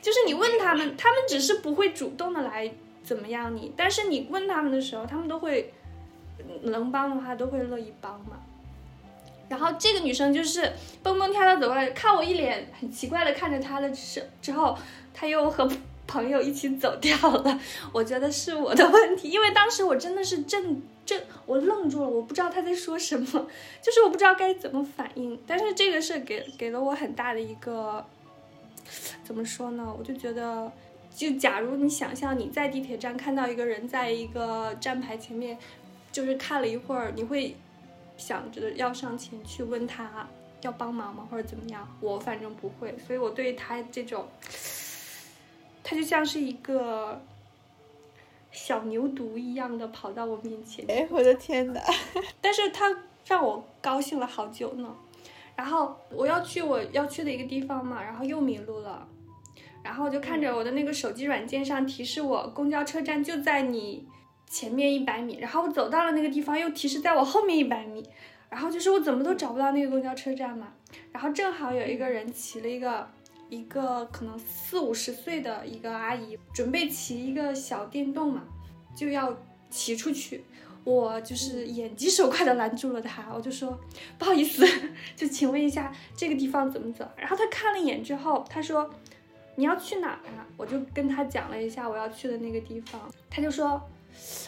[0.01, 2.71] 就是你问他们，他们只是不会主动的来
[3.03, 5.73] 怎么样你，但是你问他们的时候，他们都会
[6.61, 8.37] 能帮的话都会乐意帮嘛。
[9.49, 10.71] 然后这个女生就是
[11.03, 14.77] 蹦蹦跳跳走过来，看我一脸很奇怪的看着她了之之后，
[15.13, 15.69] 她又和
[16.07, 17.59] 朋友一起走掉了。
[17.91, 20.81] 我觉得是我的问题，因为当时我真的是正。
[21.07, 23.47] 这我愣住了，我不知道他在说什么，
[23.81, 25.39] 就是我不知道该怎么反应。
[25.47, 28.05] 但是这个是给给了我很大的一个，
[29.23, 29.95] 怎么说呢？
[29.97, 30.69] 我就觉得，
[31.15, 35.57] 就假如你想象你在地铁站看到一个人在一个站牌前面，
[36.11, 37.55] 就是看了一会儿，你会
[38.17, 40.27] 想着要上前去问他
[40.59, 41.87] 要帮忙吗，或者怎么样？
[42.01, 44.27] 我反正不会，所以我对他这种，
[45.81, 47.21] 他就像是一个。
[48.51, 51.81] 小牛犊一样的跑到我面前，哎，我的天哪！
[52.41, 54.95] 但是他让我高兴了好久呢。
[55.55, 59.07] 然后我要去我要去的一个地方嘛，然后又迷路了。
[59.83, 64.07] 然后就看着我的那个手机软件上提示我，公交车站就在你
[64.47, 65.37] 前面一百米。
[65.39, 68.03] 然后我走到了那个地方，又提示在我后面一百米。
[68.49, 70.73] 然后就是我怎么都找不到那个公交车站嘛。
[71.11, 73.07] 然后正好有一个人骑了一个。
[73.49, 78.43] 一个可能四五十岁的一个阿姨，准备骑一个小电动嘛，
[78.95, 79.35] 就要
[79.69, 80.43] 骑出去。
[80.83, 83.77] 我就是眼疾手快的拦住了她，我就说
[84.17, 84.65] 不好意思，
[85.17, 87.05] 就请问一下这个地方怎么走？
[87.17, 88.89] 然后她看了一眼之后，她说
[89.55, 90.47] 你要去哪啊？
[90.55, 93.81] 我就跟她讲了一下我要去的那个地方，她就说，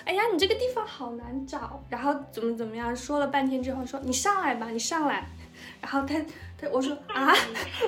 [0.05, 5.27] 哎呀，你这个地方好难找，然后怎么怎么样，说了半天之后说你上来吧，你上来。
[5.81, 6.15] 然后他
[6.57, 7.33] 他我说 啊，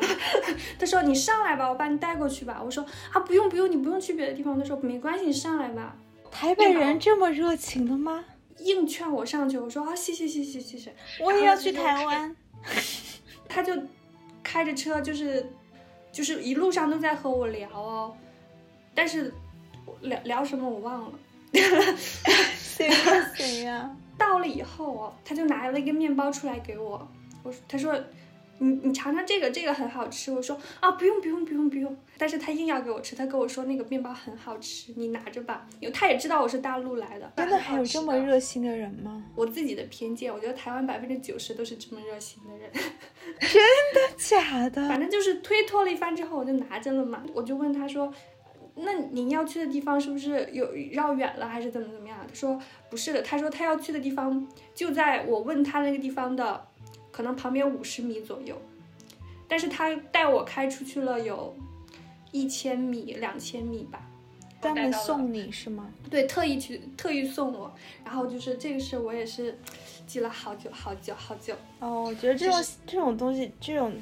[0.79, 2.61] 他说你上来吧，我把你带过去吧。
[2.63, 4.57] 我说啊不用不用，你不用去别的地方。
[4.57, 5.95] 他说没关系，你上来吧。
[6.31, 8.23] 台北人这么热情的吗？
[8.59, 9.57] 硬劝我上去。
[9.57, 10.93] 我说啊谢谢谢谢谢谢。
[11.19, 12.35] 我也要去台湾。
[13.49, 13.73] 他就
[14.43, 15.51] 开着车，就是
[16.11, 18.15] 就是一路上都在和我聊哦，
[18.95, 19.33] 但是
[20.01, 21.11] 聊聊什么我忘了。
[22.55, 22.95] 谁呀
[23.35, 23.89] 谁呀？
[24.17, 27.05] 到了以后哦，他就拿了一个面包出来给我。
[27.43, 27.97] 我他说，
[28.59, 30.31] 你你尝尝这个，这个很好吃。
[30.31, 31.97] 我说啊，不用不用不用不用。
[32.17, 35.67] 但是他硬要给我吃，他跟我说那个面包很好吃，你拿着吧。
[35.79, 37.31] 因为他也知道我是大陆来的。
[37.35, 39.23] 真的还有这么热心的人吗？
[39.35, 42.69] 我自己的偏见，我觉得台湾百分之九十都是这么热心的人。
[43.41, 44.87] 真的假的？
[44.87, 47.23] 反正就是推脱了一番之后，我就拿着了嘛。
[47.33, 48.13] 我就问他说，
[48.75, 52.19] 那您要去的地方是不是有绕远了，还是怎么怎么样？
[52.27, 56.67] 他说不是的，他说他要去的地方就在我问他那个地方的。
[57.21, 58.59] 可能旁边五十米左右，
[59.47, 61.55] 但是他带我开出去了有
[62.31, 64.01] 一千米、两千米吧。
[64.59, 65.87] 专门送你是吗？
[66.09, 67.71] 对，特意去特意送我。
[68.03, 69.55] 然后就是这个事，我也是
[70.07, 71.53] 记了好久好久好久。
[71.77, 73.93] 哦，我觉得这种这种东西，这种。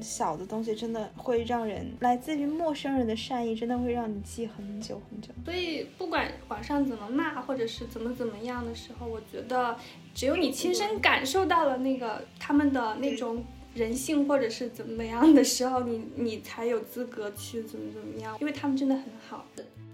[0.00, 5.28] 小的东西真的会让人来自于陌生人的善意，真的会让你记很久很久。
[5.44, 9.76] 所以不管网上怎么骂，或者是怎么怎么样的时候，我觉得
[10.14, 19.44] 只有你亲身感受到了那个他们的那种人性，或者是怎么样的时候，你你才有资格去怎么怎么样，因为他们真的很好。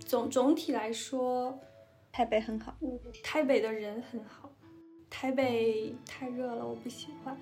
[0.04, 1.58] 总总体来说，
[2.12, 2.74] 台北很好，
[3.22, 4.50] 台北的人很好。
[5.16, 7.34] 台北太热了，我不喜欢，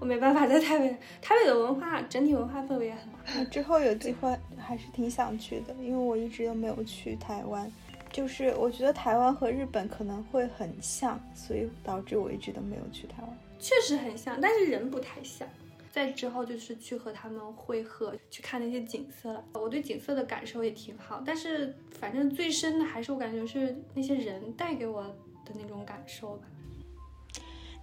[0.00, 0.90] 我没办法在台北。
[1.22, 3.44] 台北的文化整体文化氛围也很好。
[3.48, 7.70] 之后有机会还是挺想去的，因为我一直都没有去台湾。
[8.10, 13.38] 就是我觉得台湾和日本可能会很像，所以导致我一直都没有去台湾。
[13.60, 15.48] 确实很像，但是人不太像。
[15.92, 19.44] 在之后就是去和他们会合，去看那些景色了。
[19.54, 25.02] 我对景色的感受也挺好，但是反正最深的还是我感觉是那些人带给我
[25.44, 26.48] 的那种感受吧。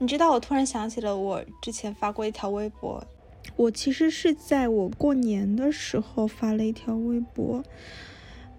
[0.02, 3.04] 你知道，我突然想起了我之前发过一条微博。
[3.58, 7.62] 我其实是在我过年的时候发了一条微博。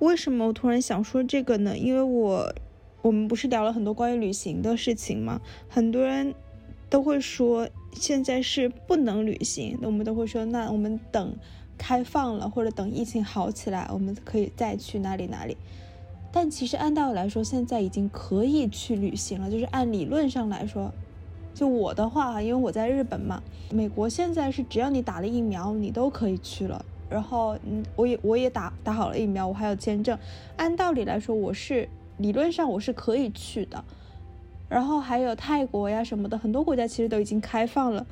[0.01, 1.79] 为什么我突然想说这个呢？
[1.79, 2.55] 因为我
[3.01, 5.41] 我们不是聊了很多关于旅行的事情吗？
[5.67, 6.35] 很多人
[6.91, 11.35] 都会说现在是不能旅行，那我们都会说，那我们等
[11.79, 15.57] 开放了或者等疫情好起来，我们可以再去哪里哪里。
[16.31, 20.93] 但其实按道理来说，现在已经可以去旅行了，就是按理论上来说。
[21.61, 26.83] 就我的话，因为我在日本嘛，美国现在是只要你打了疫苗，你都可以去了。
[27.11, 30.19] 然后，嗯，我也我也打打好了疫苗，我还有签证。
[30.57, 33.85] 按道理来说，我是理论上我是可以去的。
[34.71, 38.07] 然后还有泰国呀什么的，很多国家其实都已经开放了，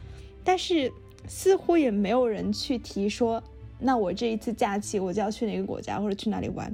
[0.44, 0.92] 但是
[1.26, 3.42] 似乎也没有人去提说，
[3.78, 6.70] 那我这一次假期我就要去哪个国家或者去哪里玩。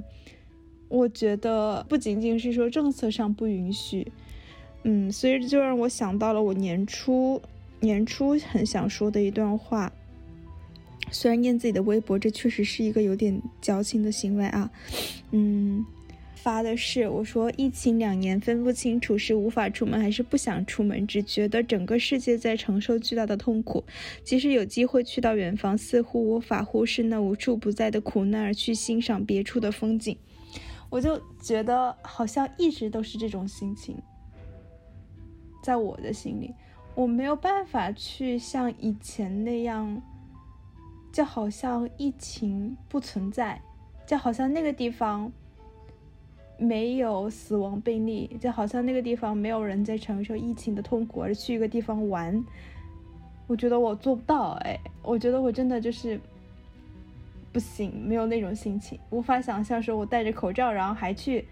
[0.89, 4.11] 我觉得不仅仅是说政策上不允许。
[4.87, 7.41] 嗯，所以就让我想到了我年初
[7.79, 9.91] 年初很想说的一段话。
[11.11, 14.69] 虽然念自己的微博，这确实是一个有点矫情的行为啊。
[15.31, 15.83] 嗯，
[16.35, 23.83] 发的是我说疫情两年，分不清楚是无法出门还是不想出门，只觉得整个世界在承受巨大的痛苦。
[24.23, 30.15] 即使有机会去到远方，似乎无法忽视那无处不在的苦难，而去欣赏别处的风景。
[30.91, 33.97] 我就觉得好像一直都是这种心情。
[35.65, 36.53] 在我的心里，
[36.93, 39.99] 我没有办法去像以前那样，
[41.11, 43.59] 就好像疫情不存在，
[44.05, 45.31] 就好像那个地方
[46.59, 52.45] 没有死亡病例，就好像那个地方没有人在承受疫情的痛苦，而去一个地方玩。
[53.47, 56.21] 我觉得我做不到，哎，我觉得我真的就是
[57.51, 61.47] 不行，没有那种心情，无法想象说我戴着口罩，然后还去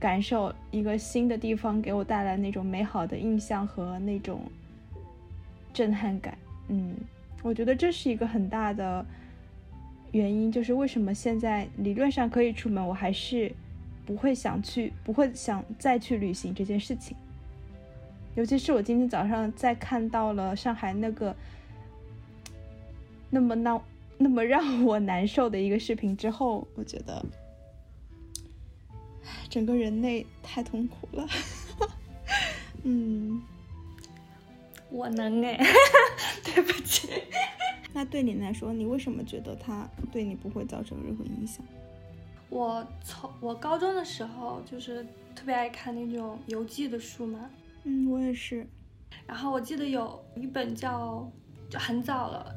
[0.00, 4.40] 感受一个新的地方给我带来那种美好的印象和那种
[5.74, 6.36] 震撼感。
[6.68, 6.96] 嗯，
[7.42, 9.04] 我觉得这是一个很大的
[10.12, 13.52] 原因，就是为什么现在理论上可以出门，我还是
[14.06, 17.16] 不会想去，不会想再去旅行这件事情。
[18.36, 21.34] 尤其是我今天早上在看到了上海那个
[23.28, 23.82] 那么闹、
[24.16, 27.22] 那么让我难受的一个视频之后，我觉得，
[29.50, 31.28] 整个人类太痛苦了。
[32.84, 33.42] 嗯，
[34.88, 35.60] 我能哎，
[36.42, 37.10] 对不起。
[37.92, 41.62] 那对你来说，你为什么觉得它对你不会造成任何影响？
[42.48, 47.50] 我从我高中的时候就是特别爱看那种游记的书嘛。
[47.84, 48.66] 嗯，我也是。
[49.26, 51.30] 然后我记得有一本叫，
[51.68, 52.54] 就很早了，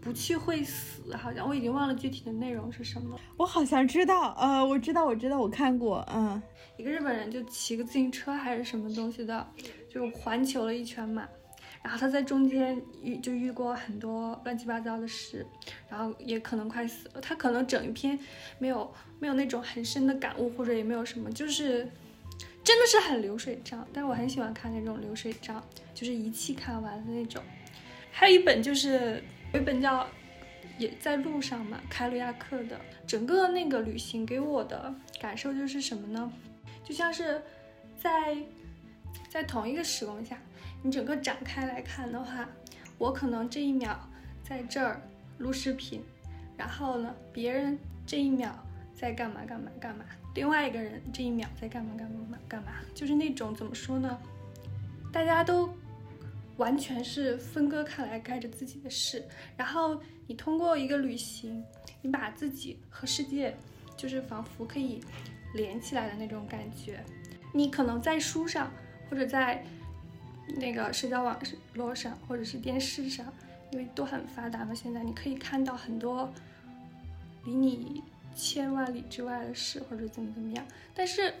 [0.00, 3.18] 不去会死，好像我已经忘了具体的内容是什么。
[3.36, 6.40] 我好像知道，呃，我知道，我知道，我看过，嗯，
[6.76, 9.46] 一个日本人就骑个自行车还是什么东西的，
[9.88, 11.26] 就环球了一圈嘛。
[11.82, 15.46] 然后他在中间遇就遇过很多乱七八糟的事，
[15.88, 17.20] 然后也可能快死了。
[17.20, 18.18] 他可能整一篇
[18.58, 21.88] 没有没有那种很深的感悟，或者也没有什么，就是。
[22.64, 27.42] 真的是很流水账，但是我很喜欢看那种流水账，就是一气看完的那种。
[28.12, 29.22] 还有一本就是
[29.52, 30.00] 有一本叫
[30.78, 32.78] 《也在路上》嘛，凯鲁亚克的。
[33.06, 36.30] 整个那个旅行给我的感受就是什么呢？
[36.84, 37.40] 就像是
[37.98, 38.36] 在
[39.30, 40.38] 在同一个时空下，
[40.82, 42.46] 你整个展开来看的话，
[42.98, 43.98] 我可能这一秒
[44.42, 45.00] 在这儿
[45.38, 46.02] 录视频，
[46.56, 48.54] 然后呢，别人这一秒
[48.94, 50.04] 在干嘛干嘛干嘛。
[50.34, 54.18] 另外一个人这一秒在干嘛干嘛干嘛，就是那种怎么说呢？
[55.10, 55.68] 大家都
[56.58, 61.64] 完全是分割开来干着自己的事，然后你通过一个旅行，
[62.02, 63.56] 你把自己和世界
[63.96, 65.00] 就是仿佛可以
[65.54, 67.02] 连起来的那种感觉。
[67.54, 68.70] 你可能在书上
[69.08, 69.64] 或者在
[70.56, 71.40] 那个社交网
[71.74, 73.32] 络上或者是电视上，
[73.72, 76.30] 因为都很发达嘛，现在你可以看到很多
[77.44, 78.02] 离你。
[78.34, 81.34] 千万里之外的事，或者怎么怎么样，但是，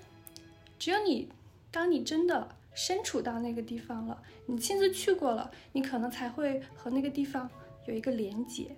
[0.80, 1.28] 只有你，
[1.70, 2.48] 当你真的
[2.78, 7.50] 身处到那个地方了，你亲自去过了，你可能才会和那个地方
[7.86, 8.70] 有一个连接，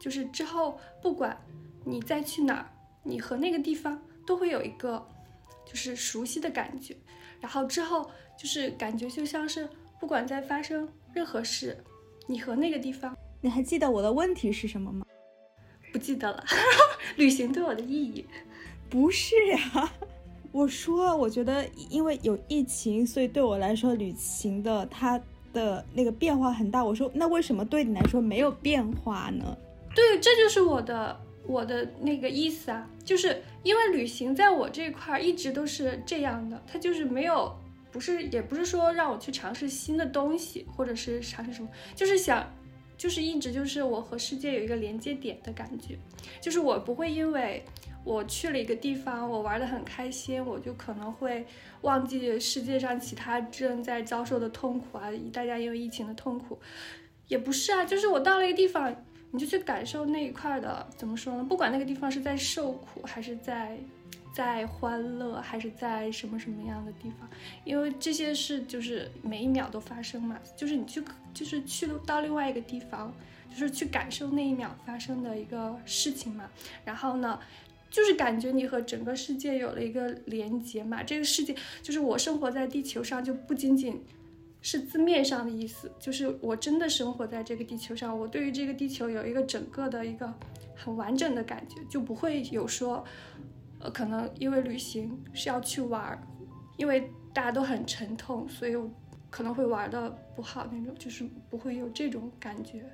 [0.00, 1.40] 就是之后不管
[1.84, 2.68] 你再去哪儿，
[3.04, 5.06] 你和那个地方都会有一个
[5.64, 6.96] 就是熟悉的感觉，
[7.40, 9.68] 然后之后就是感觉就像是
[10.00, 11.78] 不管在发生任何事，
[12.26, 15.06] 你和那个地方，你还记得我的问题是什么吗？
[15.92, 16.44] 不记得了，
[17.14, 18.26] 旅行对我的意义，
[18.90, 19.92] 不是呀。
[20.54, 25.20] 我说，我觉得因为有疫情，所以对我来说，旅行的它
[25.52, 26.84] 的那个变化很大。
[26.84, 29.58] 我说，那为什么对你来说没有变化呢？
[29.96, 37.52] 对，这就是我的我的那个意思啊，就是因为旅行在我这块一直都是这样的，它就是没有，
[37.90, 42.48] 不是也不是说让我去尝试新的东西，或者是尝试什么，就是想。
[42.96, 45.98] 就是一直就是我和世界有一个连接点的感觉，
[46.40, 47.64] 就是我不会因为
[48.04, 51.46] 我去了一个地方，我玩的很开心，我就可能会
[51.82, 56.58] 忘记世界上其他正在遭受的痛苦啊，大家因为疫情的痛苦，
[57.28, 58.94] 也不是啊，就是我到了一个地方，
[59.30, 61.44] 你就去感受那一块的，怎么说呢？
[61.44, 63.78] 不管那个地方是在受苦还是在。
[64.34, 67.30] 在欢乐还是在什么什么样的地方？
[67.62, 71.00] 因为这些事就是每一秒都发生嘛，就是你去，
[71.32, 73.14] 就是去到另外一个地方，
[73.48, 76.50] 就是去感受那一秒发生的一个事情嘛。
[76.84, 77.38] 然后呢，
[77.88, 81.00] 就是感觉你和整个世界有了一个连接嘛。
[81.00, 84.02] 这个世界就是我生活在地球上，就不仅仅
[84.62, 90.34] 是字面上的意思，就是我真的生活在这个地球上，我对于这个地球有一个整个的一个
[90.74, 93.04] 很完整的感觉，就不会有说。
[93.90, 96.18] 可能因为旅行是要去玩儿，
[96.76, 98.90] 因为大家都很沉痛，所以我
[99.30, 102.84] 可能会玩的不好那种，就是不会有这种感觉。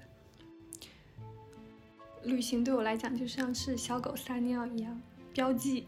[2.25, 5.01] 旅行对我来讲就像是小狗撒尿一样，
[5.33, 5.87] 标记，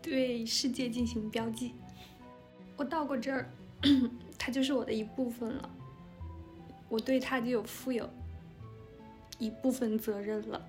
[0.00, 1.74] 对世界进行标记。
[2.76, 3.48] 我到过这儿，
[4.36, 5.70] 它就是我的一部分了，
[6.88, 8.08] 我对它就有负有
[9.38, 10.68] 一部分责任了。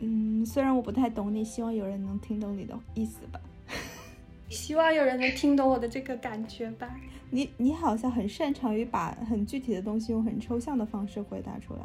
[0.00, 3.40] 嗯，虽然我不太懂你，希望有人能听懂你的意思吧。
[4.48, 6.90] 希望有人能听懂我的这个感觉吧。
[7.30, 11.80] 你你好像很擅长于把很具体的东西用很抽象的方式回答出来，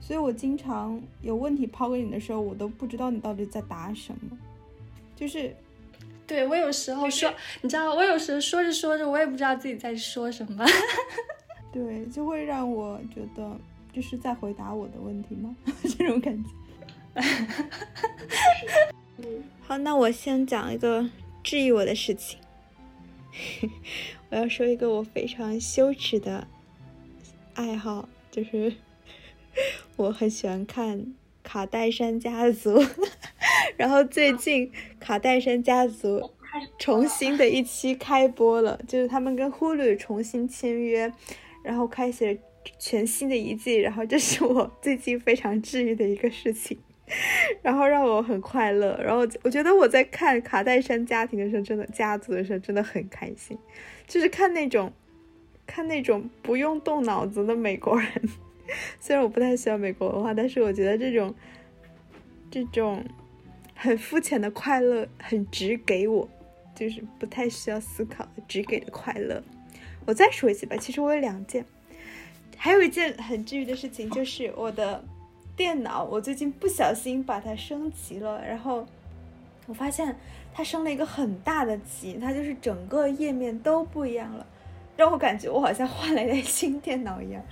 [0.00, 4.36] 所以我经常有问题抛给你的时候，我都不知道你到底在答什么。
[5.14, 5.54] 就是，
[6.26, 10.64] 对我有时候说，你知道，我有时候说着说着，我也不知道自己在说什么。
[11.70, 13.56] 对，就会让我觉得
[13.92, 15.54] 这是在回答我的问题吗？
[15.96, 16.50] 这种感觉。
[19.60, 21.08] 好，那我先讲一个
[21.42, 22.38] 治愈我的事情。
[24.30, 26.46] 我要说一个我非常羞耻的
[27.54, 28.74] 爱好，就是
[29.96, 30.98] 我很喜欢看
[31.42, 32.82] 《卡戴珊家族》，
[33.76, 36.18] 然后最近《卡戴珊家族》
[36.78, 41.12] 重新的一期开播了，就是他们跟 Hulu 重新签约，
[41.62, 42.38] 然后开启了
[42.78, 46.78] 全新的一季，然后这是我最近非常治愈的一个事情。
[47.62, 53.56] 然后让我很快乐，然后我觉得我在看卡戴珊家庭的时候，真的家族的时候真的很开心，
[54.06, 54.92] 就是看那种
[55.66, 58.08] 看那种不用动脑子的美国人。
[58.98, 61.34] 虽然我不太喜欢美国文化，但是我觉得这种
[62.50, 63.04] 这种
[63.74, 66.28] 很肤浅的快乐很直给我，
[66.74, 69.42] 就是不太需要思考的直给的快乐。
[70.06, 71.64] 我再说一次吧，其实我有两件，
[72.56, 75.04] 还有一件很治愈的事情，就是我的。
[75.61, 78.85] 电脑，我最近不小心把它升级了，然后
[79.65, 80.15] 我发现
[80.53, 84.45] 它升了一个很大的级，它就是整个页面都不一样了，
[84.95, 87.43] 让我感觉我好像换了一台新电脑一样。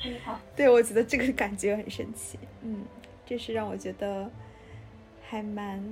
[0.56, 2.38] 对，我觉得这个感觉很神奇。
[2.62, 2.84] 嗯，
[3.26, 4.30] 这是让我觉得
[5.28, 5.84] 还蛮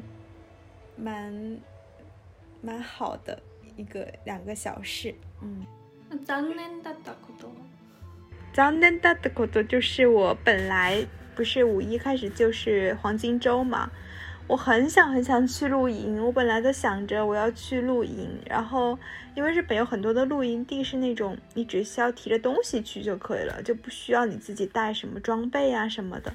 [0.95, 1.57] 蛮
[2.61, 3.41] 蛮好的
[3.75, 5.15] 一个两个小事。
[5.41, 5.65] 嗯。
[6.27, 7.49] 残念だったこと。
[8.53, 11.07] 残念だったこと就是我本来。
[11.38, 13.88] 不是五一开始就是黄金周嘛，
[14.48, 16.20] 我很想很想去露营。
[16.20, 18.98] 我本来都想着我要去露营，然后
[19.36, 26.34] 因为日本有很多的露营地是那种你只需要提着东西去就可以了，就不需要你自己带什么装备啊什么的。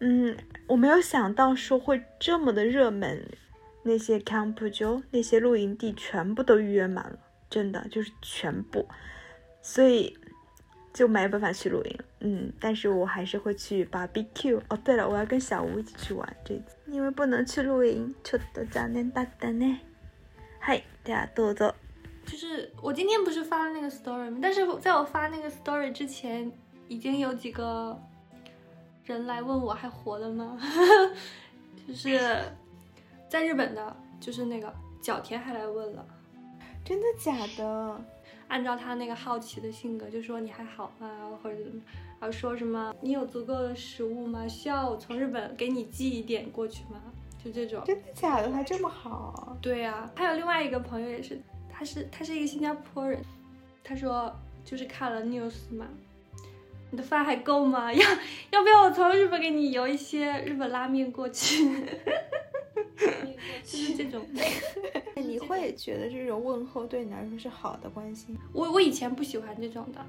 [0.00, 0.34] 嗯，
[0.66, 3.22] 我没有想到说会这么的热门，
[3.82, 7.18] 那些 camp 就那些露营地全部都预约满了，
[7.50, 8.88] 真的就是全部，
[9.60, 10.16] 所以。
[10.93, 14.59] 就没办法去露营，嗯，但是我还是会去 barbecue。
[14.69, 19.79] 哦，对了，我要跟小吴一起去玩这次，因为不能去露营，ちょっと残念だったね。
[20.61, 21.73] はい、ではどうぞ。
[22.25, 24.39] 就是我今天不是发了那个 story 吗？
[24.41, 26.51] 但是在我发那个 story 之前，
[26.87, 27.97] 已经有几个
[29.05, 30.59] 人来问我还活了吗？
[31.87, 32.19] 就是
[33.29, 36.05] 在日本的，就是那个角田还来问了，
[36.84, 38.04] 真的假的？
[38.48, 41.08] 按照他那个好奇的性格，就说你还好吗？
[41.42, 41.80] 或者怎么，
[42.20, 44.46] 然后说什么你有足够的食物吗？
[44.46, 47.00] 需要我从日本给你寄一点过去吗？
[47.42, 48.52] 就这种，真的假的？
[48.52, 49.56] 还这么好？
[49.62, 51.40] 对呀，还有另外一个朋友也是，
[51.72, 53.20] 他是他是一个新加坡人，
[53.82, 54.30] 他说
[54.64, 55.86] 就是看了 news 嘛，
[56.90, 57.90] 你的饭还够吗？
[57.94, 58.02] 要
[58.50, 61.66] 要不要我从日本给你邮一些日本拉面过去？
[63.64, 64.24] 就是这种，
[65.16, 68.36] 你会觉得这种问候对你来说是好的关心？
[68.52, 70.04] 我我以前不喜欢这种的，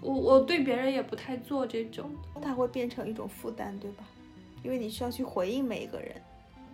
[0.00, 4.04] 我我对别人也不太做这种，它会变成一种负担，对吧？
[4.62, 6.14] 因为你需要去回应每一个人。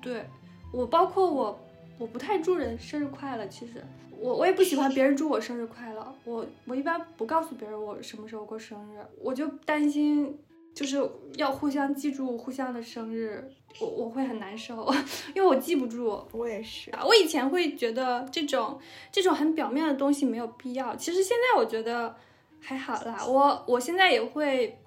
[0.00, 0.24] 对
[0.72, 1.58] 我，包括我，
[1.98, 3.46] 我不太祝人生日快乐。
[3.46, 3.84] 其实
[4.18, 10.38] 我我也不喜欢别人祝我生日快乐，我我一般不告诉别人我什么时候过生日，我就担心。
[10.74, 13.48] 就是要互相记住互相的生日，
[13.79, 14.91] 我我会很难受，
[15.35, 16.21] 因为我记不住。
[16.31, 18.79] 我也是，我以前会觉得这种
[19.11, 22.15] 这种很表面的东西没有必要，其实现在我觉得
[22.61, 23.25] 还好啦。
[23.25, 24.77] 我我现在也会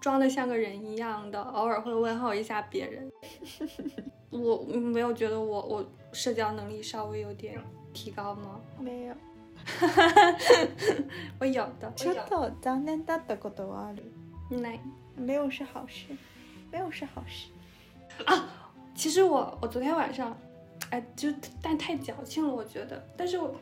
[0.00, 3.10] 装的像个人一样的，偶尔会问候一下别人。
[4.30, 7.58] 我没有觉得我我社交能力稍微有点
[7.92, 8.60] 提高吗？
[8.78, 9.14] 没有，
[11.40, 11.90] 我有的。
[11.96, 14.02] ちょっと残念だったことはある。
[14.50, 14.80] ない。
[15.16, 16.14] 没有是好事，
[16.70, 17.48] 没有是好事
[18.25, 18.47] 啊！
[18.93, 20.37] 其实我我昨天晚上，
[20.91, 21.29] 哎，就
[21.61, 23.01] 但太矫情了，我觉得。
[23.17, 23.55] 但是我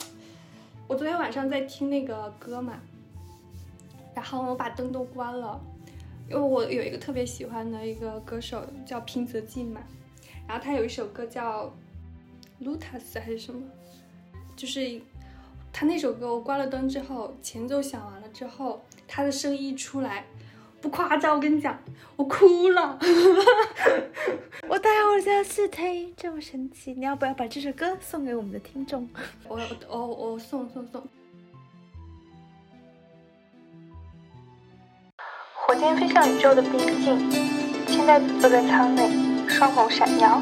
[0.88, 2.80] 我昨天晚上在听那个歌嘛，
[4.14, 5.60] 然后我把灯都关了，
[6.30, 9.82] 因为我有一个特别喜欢的一个歌手叫平泽进嘛，
[10.48, 11.68] 然后他有一首歌叫
[12.66, 13.62] 《Lutas》还是什么，
[14.58, 15.02] 就是
[15.72, 20.26] 他那首歌，我关了灯之后，前奏响完了之后，他的声音一出来。
[20.82, 21.78] 不夸张，我跟你讲，
[22.16, 22.98] 我哭了。
[24.68, 26.94] 我待会儿就要去听，这么神奇！
[26.94, 29.10] 你要不要把这首歌送给我们的听众？
[29.48, 29.60] 我
[29.90, 31.04] 我我送送送。
[35.54, 37.30] 火箭飞向宇宙的边境，
[37.88, 39.10] 千代子坐在舱内，
[39.48, 40.42] 双眸闪耀。